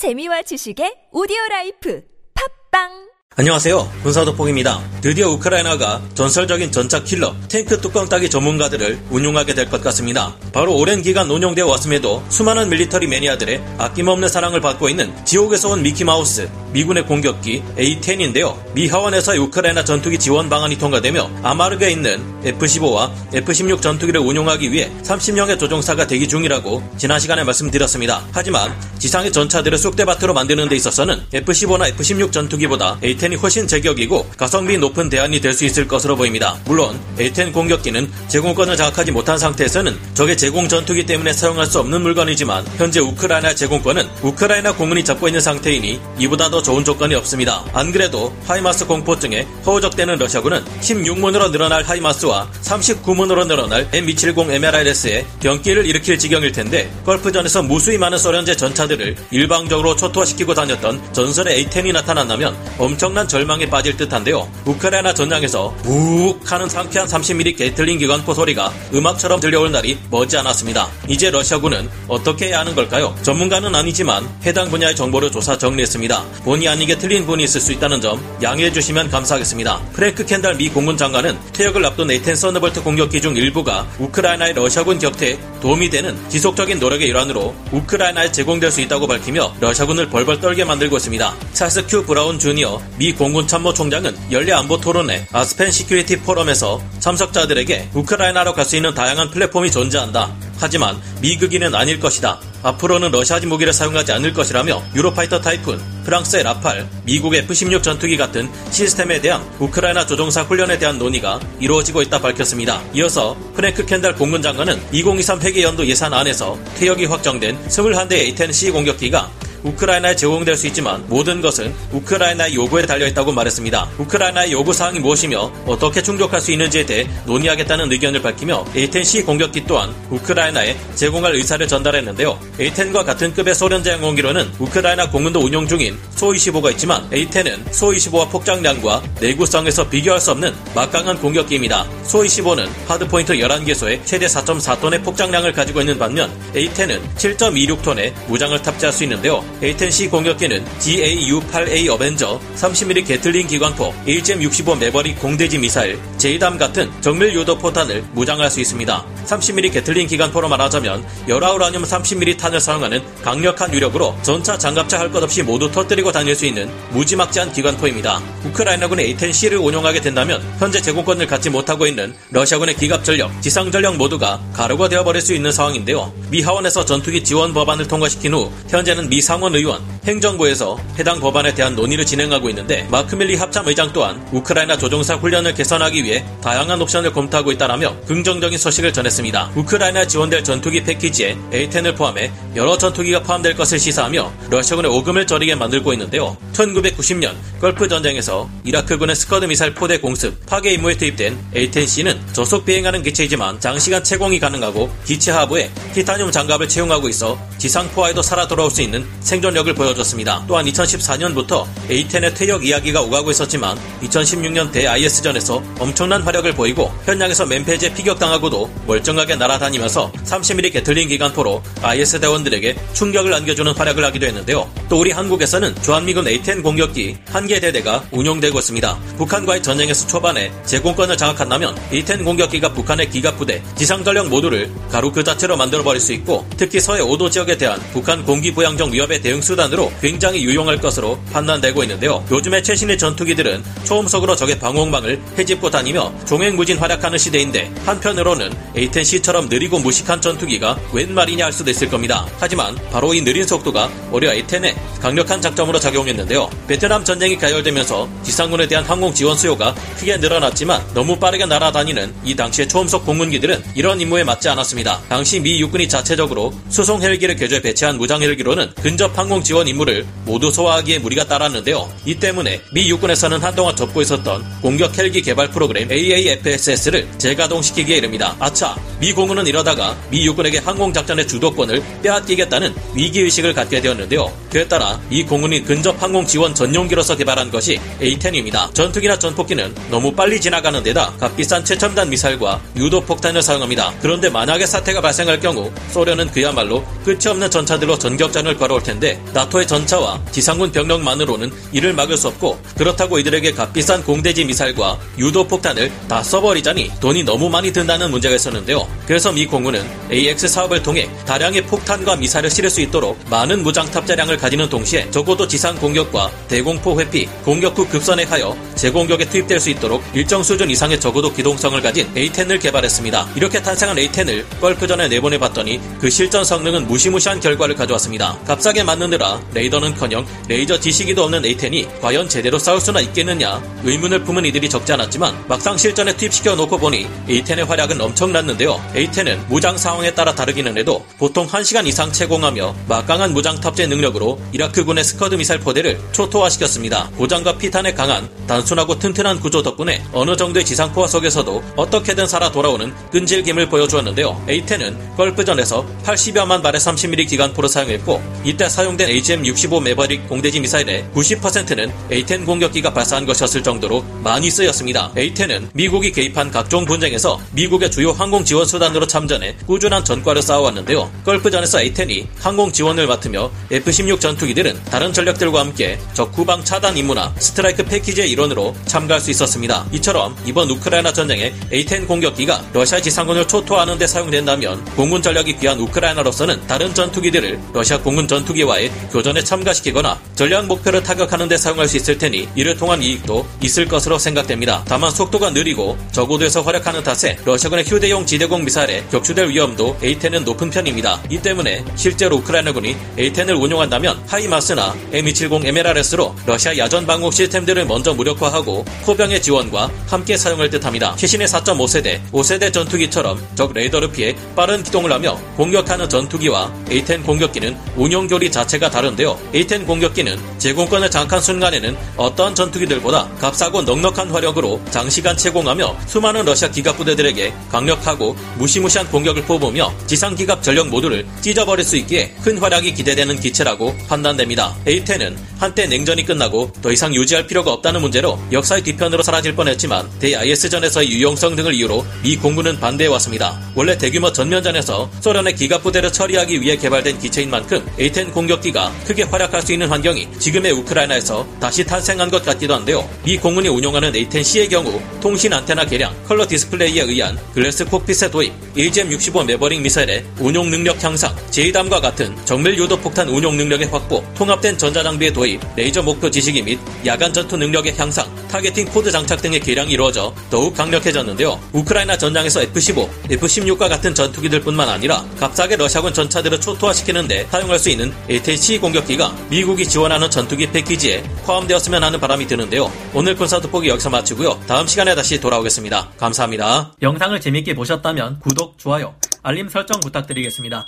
[0.00, 2.00] 재미와 지식의 오디오 라이프.
[2.32, 3.09] 팟빵
[3.40, 3.90] 안녕하세요.
[4.02, 4.82] 군사돋보기입니다.
[5.00, 10.36] 드디어 우크라이나가 전설적인 전차 킬러 탱크 뚜껑 따기 전문가들을 운용하게 될 것 같습니다.
[10.52, 16.50] 바로 오랜 기간 운용되어 왔음에도 수많은 밀리터리 매니아들의 아낌없는 사랑을 받고 있는 지옥에서 온 미키마우스
[16.74, 18.58] 미군의 공격기 A-10인데요.
[18.74, 25.58] 미 하원에서의 우크라이나 전투기 지원 방안이 통과되며 아마르게 있는 F-15와 F-16 전투기를 운용하기 위해 30명의
[25.58, 28.22] 조종사가 대기 중이라고 지난 시간에 말씀드렸습니다.
[28.32, 34.78] 하지만 지상의 전차들을 쑥대밭으로 만드는 데 있어서는 F-15나 F-16 전투기보다 A-10 이 훨씬 제격이고 가성비
[34.78, 36.56] 높은 대안이 될 수 있을 것으로 보입니다.
[36.64, 42.64] 물론 A-10 공격기는 제공권을 장악하지 못한 상태에서는 적의 제공 전투기 때문에 사용할 수 없는 물건이지만
[42.76, 47.64] 현재 우크라이나 제공권은 우크라이나 공군이 잡고 있는 상태이니 이보다 더 좋은 조건이 없습니다.
[47.72, 56.18] 안 그래도 하이마스 공포증에 허우적대는 러시아군은 16문으로 늘어날 하이마스와 39문으로 늘어날 M270 MLRS에 경기를 일으킬
[56.18, 63.26] 지경일 텐데 걸프전에서 무수히 많은 소련제 전차들을 일방적으로 초토화시키고 다녔던 전설의 A10이 나타난다면 엄청 난
[63.28, 64.50] 절망에 빠질 듯한데요.
[64.64, 70.88] 우크라이나 전장에서 묵 하는 상쾌한 30mm 게틀링 기관포 소리가 음악처럼 들려올 날이 머지 않았습니다.
[71.08, 73.14] 이제 러시아군은 어떻게 해야 하는 걸까요?
[73.22, 76.24] 전문가는 아니지만 해당 분야의 정보를 조사 정리했습니다.
[76.44, 79.80] 본의 아니게 틀린 부분이 있을 수 있다는 점 양해해 주시면 감사하겠습니다.
[79.92, 84.98] 프랭크 켄달 미 공군 장관은 퇴역을 앞둔 에이텐 서너벌트 공격 기 중 일부가 우크라이나의 러시아군
[84.98, 90.96] 격퇴에 도움이 되는 지속적인 노력의 일환으로 우크라이나에 제공될 수 있다고 밝히며 러시아군을 벌벌 떨게 만들고
[90.96, 91.34] 있습니다.
[91.52, 98.52] 찰스 Q 브라운 주니어 미 공군 참모총장은 연례 안보 토론회 아스펜 시큐리티 포럼에서 참석자들에게 우크라이나로
[98.52, 100.36] 갈 수 있는 다양한 플랫폼이 존재한다.
[100.58, 102.38] 하지만 미그기는 아닐 것이다.
[102.62, 109.18] 앞으로는 러시아제 무기를 사용하지 않을 것이라며 유로파이터 타이푼, 프랑스의 라팔, 미국의 F-16 전투기 같은 시스템에
[109.22, 112.82] 대한 우크라이나 조종사 훈련에 대한 논의가 이루어지고 있다 밝혔습니다.
[112.92, 119.30] 이어서 프랭크 켄달 공군 장관은 2023 회계연도 예산 안에서 퇴역이 확정된 21대의 A-10C 공격기가
[119.64, 123.88] 우크라이나에 제공될 수 있지만 모든 것은 우크라이나의 요구에 달려있다고 말했습니다.
[123.98, 130.76] 우크라이나의 요구사항이 무엇이며 어떻게 충족할 수 있는지에 대해 논의하겠다는 의견을 밝히며 A-10C 공격기 또한 우크라이나에
[130.94, 132.38] 제공할 의사를 전달했는데요.
[132.60, 139.88] A-10과 같은 급의 소련제 항공기로는 우크라이나 공군도 운용 중인 소-25가 있지만 A-10은 소-25와 폭장량과 내구성에서
[139.88, 141.86] 비교할 수 없는 막강한 공격기입니다.
[142.04, 149.44] 소-25는 하드포인트 11개소에 최대 4.4톤의 폭장량을 가지고 있는 반면 A-10은 7.26톤의 무장을 탑재할 수 있는데요.
[149.62, 157.56] A-10C 공격기는 GAU-8A 어벤저, 30mm 게틀링 기관포, HM-65 매버릭 공대지 미사일, 제이담 같은 정밀 유도
[157.58, 159.04] 포탄을 무장할 수 있습니다.
[159.26, 165.42] 30mm 게틀링 기관포로 말하자면 열아우라늄 30mm 탄을 사용하는 강력한 유력으로 전차 장갑차 할 것 없이
[165.42, 168.22] 모두 터뜨리고 다닐 수 있는 무지막지한 기관포입니다.
[168.44, 174.40] 우크라이나군의 A-10C를 운용하게 된다면 현재 제공권을 갖지 못하고 있는 러시아군의 기갑 전력, 지상 전력 모두가
[174.52, 176.12] 가루가 되어버릴 수 있는 상황인데요.
[176.30, 181.74] 미 하원에서 전투기 지원 법안을 통과시킨 후 현재는 미 상원 의원, 행정부에서 해당 법안에 대한
[181.74, 187.12] 논의를 진행하고 있는데 마크 밀리 합참 의장 또한 우크라이나 조종사 훈련을 개선하기 위해 다양한 옵션을
[187.12, 189.52] 검토하고 있다라며 긍정적인 소식을 전했습니다.
[189.54, 195.92] 우크라이나 지원될 전투기 패키지에 A-10을 포함해 여러 전투기가 포함될 것을 시사하며 러시아군의 오금을 저리게 만들고
[195.92, 196.36] 있는데요.
[196.52, 203.60] 1990년 걸프 전쟁에서 이라크군의 스커드 미사일 포대 공습 파괴 임무에 투입된 A-10C는 저속 비행하는 기체이지만
[203.60, 209.06] 장시간 체공이 가능하고 기체 하부에 티타늄 장갑을 채용하고 있어 지상 포화에도 살아 돌아올 수 있는
[209.30, 210.44] 생존력을 보여줬습니다.
[210.48, 218.70] 또한 2014년부터 A-10의 퇴역 이야기가 오가고 있었지만 2016년 대-IS전에서 엄청난 화력을 보이고 현장에서 MANPADS에 피격당하고도
[218.88, 224.68] 멀쩡하게 날아다니면서 30mm 게틀링 기관포로 IS 대원들에게 충격을 안겨주는 활약을 하기도 했는데요.
[224.88, 228.98] 또 우리 한국에서는 주한미군 A-10 공격기 한 개 대대가 운용되고 있습니다.
[229.16, 236.00] 북한과의 전쟁에서 초반에 제공권을 장악한다면 A-10 공격기가 북한의 기갑부대, 지상전력 모두를 가루 그 자체로 만들어버릴
[236.00, 240.78] 수 있고 특히 서해 5도 지역에 대한 북한 공기부양적 위협 의 대응 수단으로 굉장히 유용할
[240.78, 242.24] 것으로 판단되고 있는데요.
[242.30, 250.20] 요즘의 최신의 전투기들은 초음속으로 적의 방공망을 헤집고 다니며 종횡무진 활약하는 시대인데 한편으로는 A-10C처럼 느리고 무식한
[250.20, 252.26] 전투기가 웬 말이냐 할 수도 있을 겁니다.
[252.38, 256.48] 하지만 바로 이 느린 속도가 오히려 A-10의 강력한 장점으로 작용했는데요.
[256.66, 262.68] 베트남 전쟁이 가열되면서 지상군에 대한 항공 지원 수요가 크게 늘어났지만 너무 빠르게 날아다니는 이 당시의
[262.68, 265.00] 초음속 공군기들은 이런 임무에 맞지 않았습니다.
[265.08, 270.50] 당시 미 육군이 자체적으로 수송 헬기를 개조해 배치한 무장 헬기로는 근접 항공 지원 임무를 모두
[270.50, 271.90] 소화하기에 무리가 따랐는데요.
[272.04, 278.36] 이 때문에 미 육군에서는 한동안 접고 있었던 공격 헬기 개발 프로그램 AAFSS를 재가동시키기에 이릅니다.
[278.38, 284.30] 아차, 미 공군은 이러다가 미 육군에게 항공 작전의 주도권을 빼앗기겠다는 위기 의식을 갖게 되었는데요.
[284.50, 288.72] 그에 따라 이 공군이 근접 항공 지원 전용기로서 개발한 것이 A-10입니다.
[288.74, 293.94] 전투기나 전폭기는 너무 빨리 지나가는 데다 값비싼 최첨단 미사일과 유도 폭탄을 사용합니다.
[294.00, 299.66] 그런데 만약에 사태가 발생할 경우 소련은 그야말로 끝이 없는 전차들로 전격전을 걸어올 텐데 있는데 나토의
[299.66, 306.22] 전차와 지상군 병력만으로는 이를 막을 수 없고 그렇다고 이들에게 값비싼 공대지 미사일과 유도 폭탄을 다
[306.22, 308.86] 써버리자니 돈이 너무 많이 든다는 문제가 있었는데요.
[309.06, 309.82] 그래서 미 공군은
[310.12, 315.48] AX 사업을 통해 다량의 폭탄과 미사일을 실을 수 있도록 많은 무장 탑재량을 가지는 동시에 저고도
[315.48, 321.32] 지상 공격과 대공포 회피, 공격 후 급선회하여 재공격에 투입될 수 있도록 일정 수준 이상의 저고도
[321.32, 323.28] 기동성을 가진 A-10을 개발했습니다.
[323.34, 328.38] 이렇게 탄생한 A-10을 걸프전에 내보내봤더니 그 실전 성능은 무시무시한 결과를 가져왔습니다.
[328.46, 334.68] 값싸게 만드느라 레이더는커녕 레이저 지시기도 없는 A-10이 과연 제대로 싸울 수나 있겠느냐 의문을 품은 이들이
[334.68, 338.80] 적지 않았지만 막상 실전에 투입시켜 놓고 보니 A-10의 활약은 엄청났는데요.
[338.94, 345.04] A-10은 무장 상황에 따라 다르기는 해도 보통 1시간 이상 체공하며 막강한 무장 탑재 능력으로 이라크군의
[345.04, 347.10] 스커드 미사일 포대를 초토화시켰습니다.
[347.16, 353.68] 고장과 피탄에 강한 단순하고 튼튼한 구조 덕분에 어느 정도의 지상포화 속에서도 어떻게든 살아 돌아오는 끈질김을
[353.68, 354.44] 보여주었는데요.
[354.48, 362.46] A-10은 걸프전에서 80여만 발의 30mm 기관포를 사용했고 이때 사용된 HM-65 매버릭 공대지 미사일의 90%는 A-10
[362.46, 365.12] 공격기가 발사한 것이었을 정도로 많이 쓰였습니다.
[365.16, 371.10] A-10은 미국이 개입한 각종 분쟁에서 미국의 주요 항공 지원 수단으로 참전해 꾸준한 전과를 쌓아왔는데요.
[371.24, 377.84] 걸프전에서 A-10이 항공 지원을 맡으며 F-16 전투기들은 다른 전력들과 함께 적 후방 차단 임무나 스트라이크
[377.84, 379.86] 패키지의 일원으로 참가할 수 있었습니다.
[379.92, 386.66] 이처럼 이번 우크라이나 전쟁에 A-10 공격기가 러시아 지상군을 초토화하는 데 사용된다면 공군 전력이 귀한 우크라이나로서는
[386.66, 392.18] 다른 전투기들을 러시아 공군 전투기 와의 교전에 참가시키거나 전략 목표를 타격하는 데 사용할 수 있을
[392.18, 394.84] 테니 이를 통한 이익도 있을 것으로 생각됩니다.
[394.86, 401.22] 다만 속도가 느리고 저고도에서 활약하는 탓에 러시아군의 휴대용 지대공 미사일에 격추될 위험도 A-10은 높은 편입니다.
[401.30, 408.84] 이 때문에 실제로 우크라이나군이 A-10을 운용한다면 하이마스나 M270 MLRS로 러시아 야전 방공 시스템들을 먼저 무력화하고
[409.04, 411.16] 포병의 지원과 함께 사용할 듯합니다.
[411.16, 418.26] 최신의 4.5세대, 5세대 전투기처럼 적 레이더를 피해 빠른 기동을 하며 공격하는 전투기와 A-10 공격기는 운용
[418.26, 419.38] 교리 자체가 다른데요.
[419.54, 426.96] A-10 공격기는 제공권을 장악한 순간에는 어떠한 전투기들보다 값싸고 넉넉한 화력으로 장시간 채공하며 수많은 러시아 기갑
[426.96, 433.40] 부대들에게 강력하고 무시무시한 공격을 뽑으며 지상 기갑 전력 모두를 찢어버릴 수 있기에 큰 활약이 기대되는
[433.40, 434.76] 기체라고 판단됩니다.
[434.86, 441.10] A-10은 한때 냉전이 끝나고 더 이상 유지할 필요가 없다는 문제로 역사의 뒤편으로 사라질 뻔했지만 대-IS전에서의
[441.10, 443.60] 유용성 등을 이유로 미 공군은 반대해왔습니다.
[443.74, 449.24] 원래 대규모 전면전에서 소련의 기갑 부대를 처리하기 위해 개발된 기체인 만큼 A-10 공 격기가 크게
[449.24, 453.08] 활약할 수 있는 환경이 지금의 우크라이나에서 다시 탄생한 것 같기도 한데요.
[453.24, 459.44] 미 공군이 운용하는 A-10C의 경우 통신 안테나 개량, 컬러 디스플레이에 의한 glass cockpit의 도입, AGM-65
[459.46, 465.32] 매버릭 미사일의 운용 능력 향상, JDAM과 같은 정밀 유도 폭탄 운용 능력의 확보, 통합된 전자장비의
[465.32, 470.34] 도입, 레이저 목표 지시기 및 야간 전투 능력의 향상, targeting pod 장착 등의 개량이 이루어져
[470.50, 471.60] 더욱 강력해졌는데요.
[471.72, 478.78] 우크라이나 전장에서 F-15, F-16과 같은 전투기들뿐만 아니라 값싸게 러시아군 전차들을 초토화시키는데 사용할 수 있는 A-10C
[478.78, 482.90] 공격기가 미국이 지원하는 전투기 패키지에 포함되었으면 하는 바람이 드는데요.
[483.12, 484.60] 오늘 군사돋보기 여기서 마치고요.
[484.68, 486.10] 다음 시간에 다시 돌아오겠습니다.
[486.16, 486.92] 감사합니다.
[487.02, 490.86] 영상을 재밌게 보셨다면 구독, 좋아요, 알림 설정 부탁드리겠습니다.